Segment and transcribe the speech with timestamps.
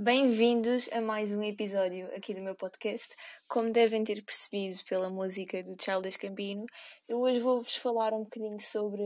[0.00, 3.14] Bem-vindos a mais um episódio aqui do meu podcast.
[3.46, 6.64] Como devem ter percebido pela música do Childish Gambino,
[7.06, 9.02] eu hoje vou-vos falar um bocadinho sobre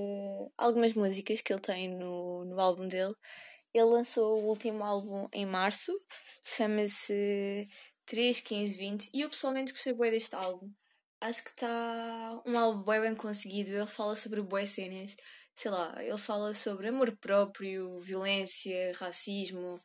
[0.56, 3.14] algumas músicas que ele tem no, no álbum dele.
[3.74, 5.92] Ele lançou o último álbum em março,
[6.42, 7.66] chama-se
[8.06, 10.70] 3, 15, 20, e eu pessoalmente gostei bem deste álbum.
[11.20, 13.70] Acho que está um álbum bem, bem conseguido.
[13.70, 15.16] Ele fala sobre boas cenas,
[15.54, 19.80] sei lá, ele fala sobre amor próprio, violência, racismo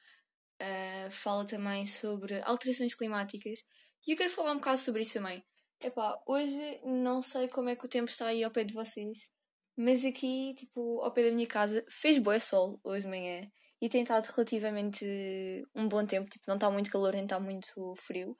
[0.59, 3.59] Uh, fala também sobre alterações climáticas
[4.07, 5.43] e eu quero falar um bocado sobre isso também.
[5.79, 9.29] Epá, hoje não sei como é que o tempo está aí ao pé de vocês,
[9.75, 13.47] mas aqui, tipo, ao pé da minha casa, fez boa sol hoje de manhã
[13.81, 15.05] e tem estado relativamente
[15.75, 18.35] um bom tempo, tipo, não está muito calor nem está muito frio.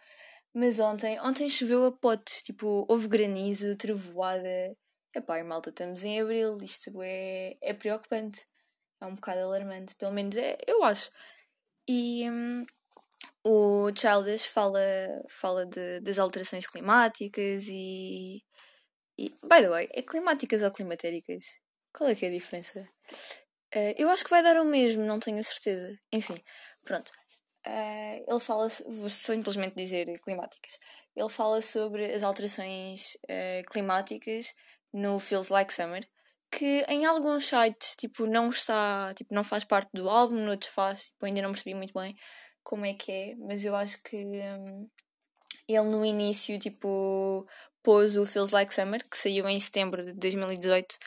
[0.53, 4.75] Mas ontem, ontem choveu a pote, tipo, houve granizo, trevoada.
[5.15, 8.41] Epá, e malta, estamos em abril, isto é, é preocupante.
[9.01, 11.11] É um bocado alarmante, pelo menos é, eu acho.
[11.87, 12.65] E hum,
[13.43, 14.79] o Childish fala,
[15.29, 18.43] fala de, das alterações climáticas e,
[19.17, 19.29] e.
[19.43, 21.45] By the way, é climáticas ou climatéricas?
[21.93, 22.87] Qual é que é a diferença?
[23.75, 25.97] Uh, eu acho que vai dar o mesmo, não tenho a certeza.
[26.11, 26.41] Enfim,
[26.83, 27.11] pronto.
[27.65, 30.79] Uh, ele fala, vou simplesmente dizer climáticas.
[31.15, 34.53] Ele fala sobre as alterações uh, climáticas
[34.93, 36.07] no Feels Like Summer
[36.51, 41.07] que em alguns sites tipo não está tipo não faz parte do álbum noutros faz
[41.07, 42.15] tipo, ainda não percebi muito bem
[42.63, 44.89] como é que é mas eu acho que um,
[45.67, 47.45] ele no início tipo
[47.83, 50.97] pôs o Feels Like Summer que saiu em setembro de 2018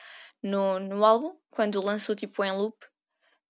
[0.43, 2.77] no, no álbum quando lançou tipo em loop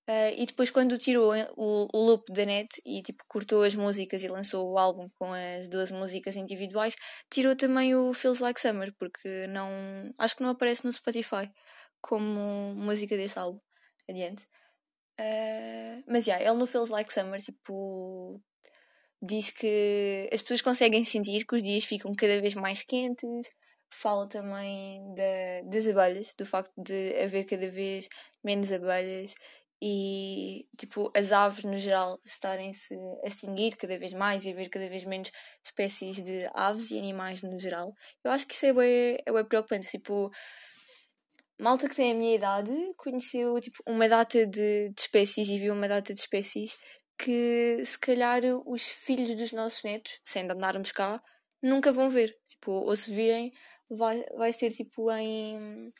[0.08, 4.22] uh, e depois quando tirou o, o loop da net e tipo cortou as músicas
[4.22, 6.96] e lançou o álbum com as duas músicas individuais
[7.30, 9.70] tirou também o Feels Like Summer porque não
[10.18, 11.50] acho que não aparece no Spotify
[12.00, 13.60] como música deste álbum.
[14.08, 14.44] Adiante.
[15.20, 18.40] Uh, mas já, yeah, ele no Feels Like Summer, tipo,
[19.22, 23.48] diz que as pessoas conseguem sentir que os dias ficam cada vez mais quentes.
[23.90, 28.08] Fala também da, das abelhas, do facto de haver cada vez
[28.42, 29.34] menos abelhas
[29.82, 34.88] e tipo as aves no geral estarem-se a extinguir cada vez mais e haver cada
[34.88, 35.30] vez menos
[35.64, 37.94] espécies de aves e animais no geral.
[38.22, 39.88] Eu acho que isso é bem, é bem preocupante.
[39.88, 40.30] Tipo,
[41.58, 45.72] malta que tem a minha idade conheceu tipo, uma data de, de espécies e viu
[45.72, 46.76] uma data de espécies
[47.18, 51.16] que se calhar os filhos dos nossos netos, sem andarmos cá,
[51.62, 52.34] nunca vão ver.
[52.48, 53.52] Tipo, ou se virem,
[53.90, 55.92] vai, vai ser tipo em,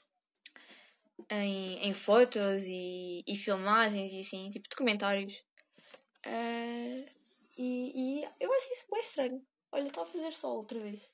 [1.30, 5.34] em, em fotos e, e filmagens e assim, tipo documentários.
[6.26, 7.08] Uh,
[7.56, 9.46] e, e eu acho isso bem estranho.
[9.72, 11.12] Olha, está a fazer sol outra vez.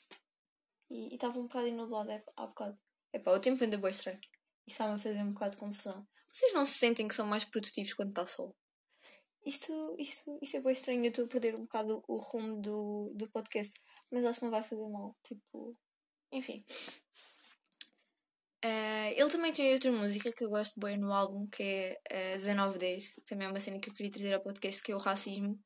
[0.91, 2.79] E estava um bocado nublado há bocado.
[3.13, 4.21] Epá, o tempo anda bem estranho.
[4.67, 6.07] Isto está-me a fazer um bocado de confusão.
[6.33, 8.55] Vocês não se sentem que são mais produtivos quando está sol?
[9.45, 11.05] Isto, isto, isto é bem estranho.
[11.05, 13.73] Eu estou a perder um bocado o rumo do, do podcast.
[14.11, 15.17] Mas acho que não vai fazer mal.
[15.23, 15.77] Tipo.
[16.33, 16.65] Enfim.
[18.65, 21.63] Uh, ele também tem outra música que eu gosto bem no álbum, que
[22.11, 23.13] é uh, 1910.
[23.25, 25.59] Também é uma cena que eu queria trazer ao podcast, que é o racismo.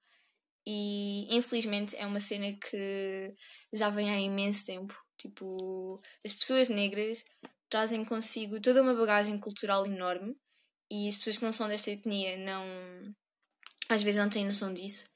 [0.67, 3.35] E infelizmente é uma cena que
[3.73, 4.95] já vem há imenso tempo.
[5.17, 7.25] Tipo, as pessoas negras
[7.69, 10.37] trazem consigo toda uma bagagem cultural enorme
[10.91, 12.65] e as pessoas que não são desta etnia não
[13.89, 15.10] às vezes não têm noção disso.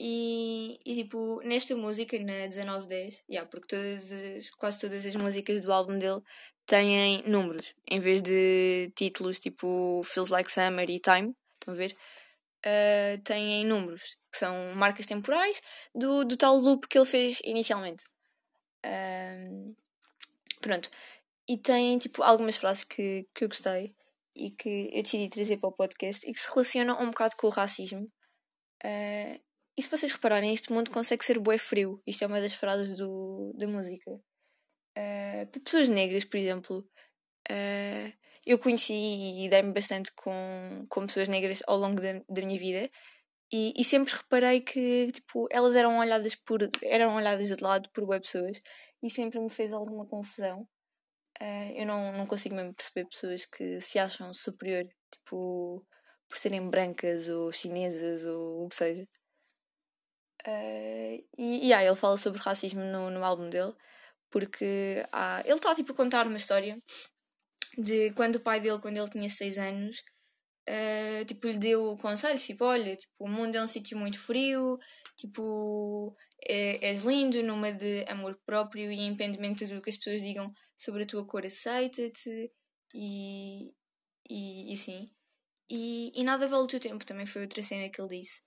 [0.00, 5.60] E, e tipo, nesta música, na 1910, yeah, porque todas as, quase todas as músicas
[5.60, 6.20] do álbum dele
[6.66, 11.96] têm números, em vez de títulos tipo Feels Like Summer e Time, estão a ver?
[12.64, 15.60] Uh, têm números, que são marcas temporais
[15.94, 18.04] do, do tal loop que ele fez inicialmente.
[18.84, 19.74] Uh,
[20.60, 20.90] pronto.
[21.48, 23.94] E tem tipo algumas frases que, que eu gostei
[24.36, 27.48] e que eu decidi trazer para o podcast e que se relacionam um bocado com
[27.48, 28.10] o racismo.
[28.84, 29.47] Uh,
[29.78, 32.02] e se vocês repararem, este mundo consegue ser bué frio.
[32.06, 34.10] Isto é uma das frases do, da música.
[34.10, 36.78] Uh, para pessoas negras, por exemplo,
[37.50, 38.12] uh,
[38.44, 42.90] eu conheci e dei-me bastante com, com pessoas negras ao longo da, da minha vida
[43.52, 48.04] e, e, sempre reparei que tipo, elas eram olhadas por eram olhadas de lado por
[48.04, 48.60] boas pessoas
[49.02, 50.68] e sempre me fez alguma confusão
[51.40, 55.86] Uh, eu não, não consigo mesmo perceber pessoas que se acham superior, tipo,
[56.28, 59.08] por serem brancas ou chinesas ou o que seja.
[60.46, 63.74] Uh, e, e ele fala sobre racismo no, no álbum dele,
[64.30, 66.80] porque ah, ele está tipo a contar uma história
[67.76, 70.02] de quando o pai dele, quando ele tinha 6 anos,
[70.68, 74.78] uh, tipo, lhe deu conselhos, tipo, olha, tipo, o mundo é um sítio muito frio,
[75.16, 76.14] tipo,
[76.46, 81.02] é, és lindo, numa de amor próprio e independente do que as pessoas digam sobre
[81.02, 82.52] a tua cor, aceita-te
[82.94, 83.72] e,
[84.28, 85.10] e, e sim.
[85.70, 88.42] E, e nada vale o teu tempo, também foi outra cena que ele disse.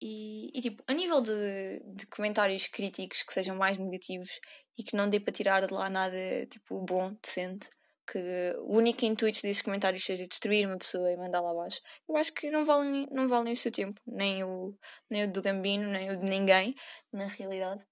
[0.00, 4.28] E, e tipo, a nível de, de comentários críticos que sejam mais negativos
[4.76, 6.16] e que não dê para tirar de lá nada
[6.50, 7.68] tipo bom, decente,
[8.06, 8.18] que
[8.58, 12.50] o único intuito desses comentários seja destruir uma pessoa e mandá-la abaixo, eu acho que
[12.50, 14.76] não valem, não valem o seu tempo, nem o,
[15.08, 16.74] nem o do Gambino, nem o de ninguém,
[17.12, 17.82] na realidade.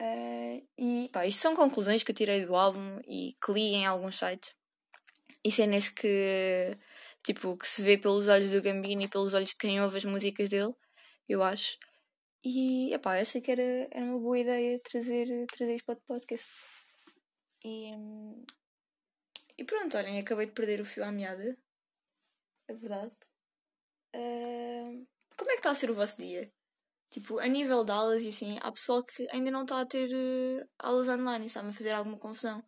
[0.00, 3.86] Uh, e pá, isto são conclusões que eu tirei do álbum e que li em
[3.86, 4.54] alguns sites.
[5.42, 6.76] E cenas que,
[7.24, 10.04] tipo, que se vê pelos olhos do Gambino e pelos olhos de quem ouve as
[10.04, 10.74] músicas dele,
[11.28, 11.78] eu acho.
[12.44, 16.48] E, epá, achei que era, era uma boa ideia trazer, trazer isto para o podcast.
[17.64, 17.90] E,
[19.58, 21.56] e pronto, olhem, acabei de perder o fio à meada.
[22.68, 23.14] É verdade.
[24.14, 25.06] Uh,
[25.36, 26.50] como é que está a ser o vosso dia?
[27.10, 30.08] Tipo, a nível de aulas e assim, há pessoal que ainda não está a ter
[30.10, 32.62] uh, aulas online e está-me a fazer alguma confusão.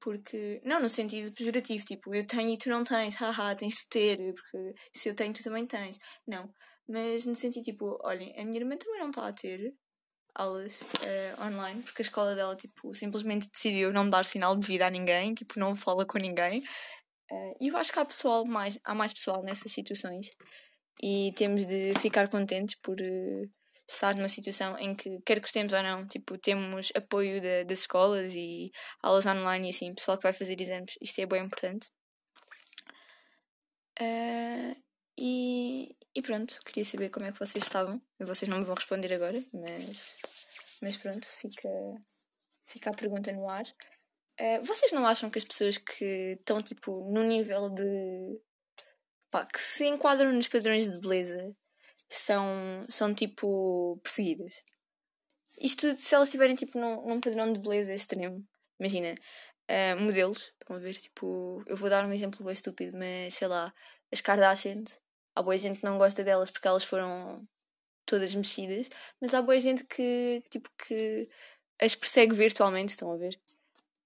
[0.00, 3.88] Porque, não no sentido pejorativo, tipo, eu tenho e tu não tens, haha, tens de
[3.88, 5.98] ter, porque se eu tenho tu também tens.
[6.26, 6.52] Não,
[6.88, 9.74] mas no sentido tipo, olhem, a minha irmã também não está a ter
[10.34, 14.86] aulas uh, online, porque a escola dela, tipo, simplesmente decidiu não dar sinal de vida
[14.86, 16.60] a ninguém, tipo, não fala com ninguém.
[17.30, 20.30] Uh, e eu acho que há pessoal mais, há mais pessoal nessas situações
[21.02, 23.50] e temos de ficar contentes por uh,
[23.88, 28.32] estar numa situação em que, quer gostemos ou não, tipo, temos apoio de, das escolas
[28.34, 28.70] e
[29.02, 31.88] aulas online e assim, pessoal que vai fazer exames, isto é bem importante.
[34.00, 34.74] Uh,
[35.18, 38.00] e, e pronto, queria saber como é que vocês estavam.
[38.18, 40.16] Vocês não me vão responder agora, mas,
[40.82, 41.68] mas pronto, fica,
[42.66, 43.64] fica a pergunta no ar.
[44.40, 48.40] Uh, vocês não acham que as pessoas que estão tipo no nível de
[49.30, 51.54] pá, que se enquadram nos padrões de beleza
[52.08, 54.62] são, são tipo perseguidas?
[55.60, 58.46] Isto se elas estiverem tipo num, num padrão de beleza extremo,
[58.78, 59.14] imagina,
[59.68, 63.48] uh, modelos, estão a ver, tipo, eu vou dar um exemplo bem estúpido, mas sei
[63.48, 63.74] lá,
[64.12, 64.98] as Kardashians
[65.38, 67.46] Há boa gente que não gosta delas porque elas foram
[68.04, 68.90] todas mexidas,
[69.20, 71.28] mas há boa gente que, tipo, que
[71.80, 73.38] as persegue virtualmente, estão a ver?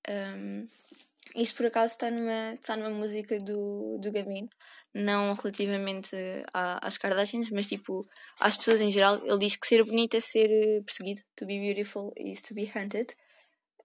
[0.07, 0.69] Um,
[1.35, 4.47] isto por acaso está numa, está numa música do, do Gavin,
[4.93, 6.15] não relativamente
[6.53, 8.07] às Kardashians, mas tipo
[8.39, 9.19] às pessoas em geral.
[9.25, 12.71] Ele diz que ser bonita é ser eh, perseguido, to be beautiful is to be
[12.77, 13.11] hunted,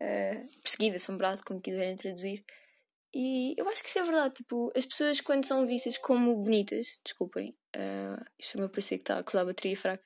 [0.01, 2.43] uh, perseguido, assombrado, como quiserem traduzir.
[3.19, 4.35] E eu acho que isso é verdade.
[4.35, 9.01] Tipo, as pessoas, quando são vistas como bonitas, desculpem, uh, isto foi-me a parecer que
[9.01, 10.03] está a acusar a bateria fraca.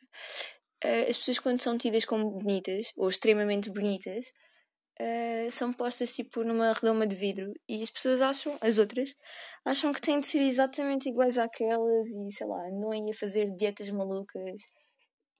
[0.81, 4.27] Uh, as pessoas, quando são tidas como bonitas ou extremamente bonitas,
[5.01, 9.13] uh, são postas tipo numa redoma de vidro e as pessoas acham, as outras,
[9.65, 13.89] acham que têm de ser exatamente iguais àquelas e sei lá, não a fazer dietas
[13.89, 14.61] malucas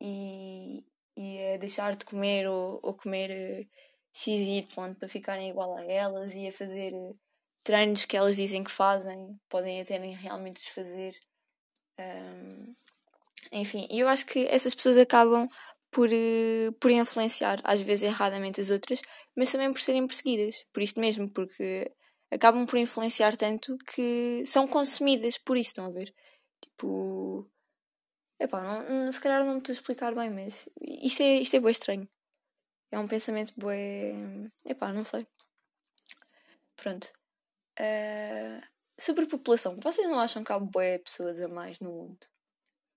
[0.02, 0.84] e,
[1.18, 3.66] e a deixar de comer ou, ou comer
[4.14, 6.94] x e y para ficarem igual a elas e a fazer
[7.64, 11.16] treinos que elas dizem que fazem, podem até nem realmente os fazer.
[12.00, 12.76] Um,
[13.52, 15.48] enfim, eu acho que essas pessoas acabam
[15.92, 19.02] por, uh, por influenciar, às vezes erradamente, as outras,
[19.36, 21.92] mas também por serem perseguidas, por isto mesmo, porque
[22.32, 26.14] acabam por influenciar tanto que são consumidas por isso, estão a ver?
[26.62, 27.50] Tipo.
[28.40, 31.56] Epá, não, não, se calhar não me estou a explicar bem, mas isto é, isto
[31.56, 32.10] é bem estranho.
[32.92, 34.52] É um pensamento bem.
[34.66, 35.28] Epá, não sei.
[36.76, 37.12] Pronto.
[37.82, 42.20] Uh, população, vocês não acham que há boé pessoas a mais no mundo?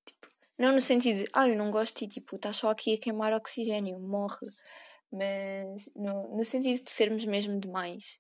[0.07, 2.95] Tipo, não no sentido de, ah, eu não gosto de ti, tipo, estás só aqui
[2.95, 4.47] a queimar oxigênio, morre.
[5.11, 8.19] Mas no, no sentido de sermos mesmo demais.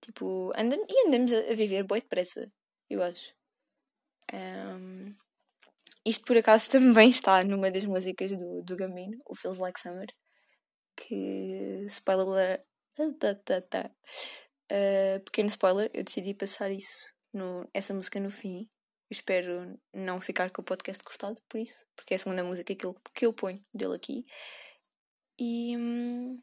[0.00, 2.50] Tipo, andam, e andamos a, a viver boé depressa,
[2.88, 3.32] eu acho.
[4.32, 5.14] Um,
[6.04, 10.06] isto por acaso também está numa das músicas do, do Gambino, o Feels Like Summer.
[10.96, 12.64] Que, spoiler
[14.70, 18.68] Uh, pequeno spoiler, eu decidi passar isso, no, essa música no fim.
[19.10, 22.74] Eu espero não ficar com o podcast cortado por isso, porque é a segunda música
[22.74, 24.24] que, ele, que eu ponho dele aqui.
[25.38, 25.76] E.
[25.76, 26.40] Um,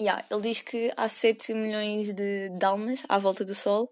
[0.00, 3.84] yeah, ele diz que há 7 milhões de, de almas à volta do Sol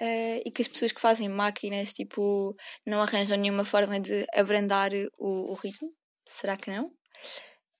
[0.00, 4.90] uh, e que as pessoas que fazem máquinas tipo, não arranjam nenhuma forma de abrandar
[5.18, 5.92] o, o ritmo.
[6.28, 6.86] Será que não?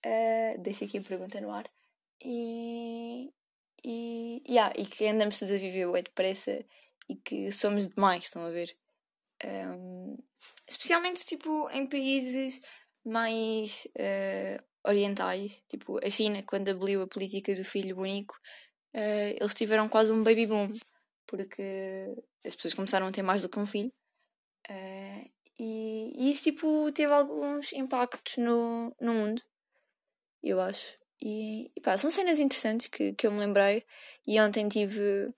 [0.05, 1.69] Uh, deixa aqui a pergunta no ar.
[2.25, 3.31] E,
[3.89, 6.65] e, yeah, e que andamos todos a viver o depressa
[7.09, 8.77] e que somos demais, estão a ver?
[9.45, 10.19] Um,
[10.67, 12.61] especialmente tipo em países
[13.05, 18.35] mais uh, orientais, tipo a China, quando aboliu a política do filho único,
[18.93, 20.73] uh, eles tiveram quase um baby boom,
[21.25, 22.13] porque
[22.45, 23.93] as pessoas começaram a ter mais do que um filho.
[24.69, 29.41] Uh, e, e, isso tipo teve alguns impactos no, no mundo,
[30.43, 31.06] eu acho.
[31.23, 33.85] E, e pá, são cenas interessantes que, que eu me lembrei
[34.27, 35.33] e ontem tive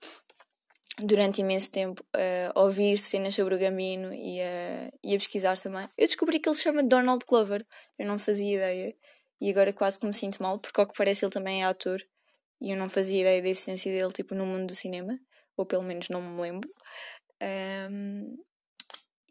[1.01, 2.03] durante imenso tempo
[2.53, 5.87] a ouvir cenas sobre o Gambino e a, e a pesquisar também.
[5.97, 7.65] Eu descobri que ele se chama Donald Glover,
[7.97, 8.95] eu não fazia ideia.
[9.41, 12.03] E agora quase que me sinto mal, porque ao que parece ele também é ator
[12.61, 15.17] e eu não fazia ideia da existência dele tipo, no mundo do cinema,
[15.55, 16.69] ou pelo menos não me lembro.
[17.89, 18.37] Um,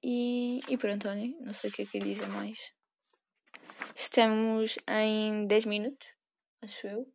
[0.03, 2.73] e, e pronto, olhem, não sei o que é que dizer mais.
[3.95, 6.09] Estamos em 10 minutos,
[6.63, 7.07] acho eu.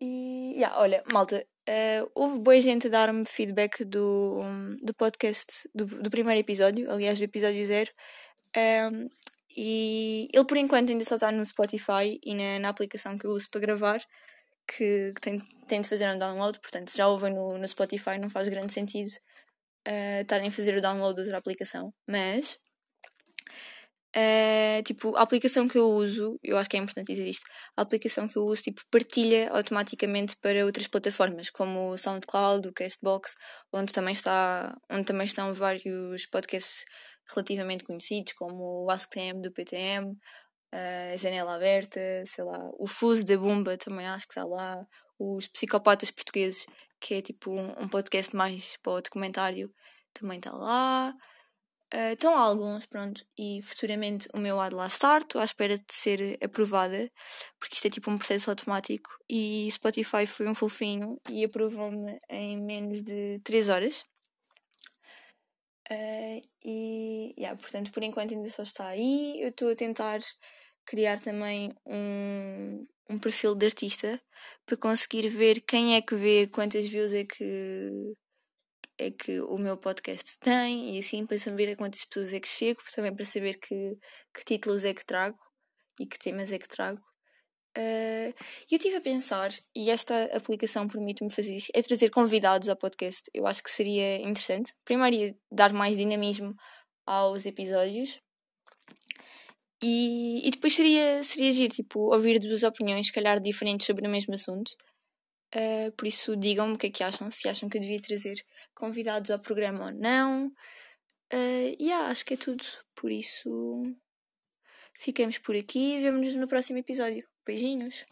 [0.00, 4.40] E, yeah, olha, malta, uh, houve boa gente a dar-me feedback do,
[4.82, 7.90] do podcast, do, do primeiro episódio, aliás, do episódio zero.
[8.56, 9.08] Um,
[9.56, 13.32] e ele, por enquanto, ainda só está no Spotify e na, na aplicação que eu
[13.32, 14.00] uso para gravar,
[14.66, 16.58] que, que tem, tem de fazer um download.
[16.60, 19.10] Portanto, se já ouvem no, no Spotify, não faz grande sentido
[19.86, 21.92] uh, estarem a fazer o download da outra aplicação.
[22.08, 22.58] Mas,
[24.16, 27.44] uh, tipo, a aplicação que eu uso, eu acho que é importante dizer isto,
[27.76, 32.72] a aplicação que eu uso, tipo, partilha automaticamente para outras plataformas, como o SoundCloud, o
[32.72, 33.34] Castbox,
[33.72, 36.84] onde também, está, onde também estão vários podcasts
[37.34, 40.16] relativamente conhecidos, como o AskTM do PTM,
[40.72, 44.84] a Janela Aberta, sei lá, o Fuso da Bumba também acho que está lá,
[45.18, 46.64] os Psicopatas Portugueses,
[47.00, 49.70] que é tipo um, podcast mais para o documentário,
[50.12, 51.12] também está lá.
[51.92, 55.76] Uh, estão alguns, pronto, e futuramente o meu há de lá estar, estou à espera
[55.76, 57.10] de ser aprovada,
[57.58, 62.56] porque isto é tipo um processo automático e Spotify foi um fofinho e aprovou-me em
[62.62, 64.04] menos de 3 horas.
[65.90, 69.40] Uh, e, yeah, portanto, por enquanto ainda só está aí.
[69.42, 70.20] Eu estou a tentar
[70.86, 74.20] criar também um, um perfil de artista
[74.64, 77.90] para conseguir ver quem é que vê, quantas views é que,
[79.00, 82.48] é que o meu podcast tem e assim para saber a quantas pessoas é que
[82.48, 83.96] chego, também para saber que,
[84.34, 85.38] que títulos é que trago
[85.98, 87.00] e que temas é que trago.
[87.78, 88.34] Uh,
[88.70, 93.30] eu estive a pensar, e esta aplicação permite-me fazer isso, é trazer convidados ao podcast.
[93.32, 94.74] Eu acho que seria interessante.
[94.84, 96.54] Primeiro, ia dar mais dinamismo
[97.06, 98.20] aos episódios.
[99.82, 104.10] E, e depois seria, seria giro, tipo, ouvir duas opiniões, se calhar diferentes sobre o
[104.10, 104.72] mesmo assunto.
[105.54, 108.36] Uh, por isso, digam-me o que é que acham, se acham que eu devia trazer
[108.74, 110.46] convidados ao programa ou não.
[111.32, 112.64] Uh, yeah, acho que é tudo.
[112.94, 113.50] Por isso,
[115.00, 117.26] ficamos por aqui e vemo-nos no próximo episódio.
[117.44, 118.04] Beijinhos!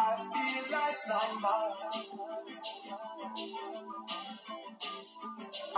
[0.00, 0.72] I feel
[4.06, 4.17] like.